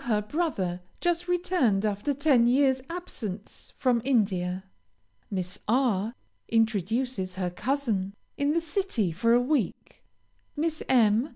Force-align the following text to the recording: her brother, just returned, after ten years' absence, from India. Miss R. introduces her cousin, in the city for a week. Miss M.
her 0.05 0.19
brother, 0.19 0.81
just 0.99 1.27
returned, 1.27 1.85
after 1.85 2.11
ten 2.11 2.47
years' 2.47 2.81
absence, 2.89 3.71
from 3.77 4.01
India. 4.03 4.63
Miss 5.29 5.59
R. 5.67 6.15
introduces 6.49 7.35
her 7.35 7.51
cousin, 7.51 8.15
in 8.35 8.49
the 8.51 8.61
city 8.61 9.11
for 9.11 9.33
a 9.33 9.39
week. 9.39 10.03
Miss 10.55 10.81
M. 10.89 11.29